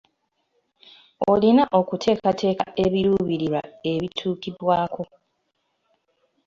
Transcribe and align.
Olina 1.31 1.63
okuteekateeka 1.79 2.65
ebiruubirirwa 2.85 3.61
ebituukibwako. 3.91 5.03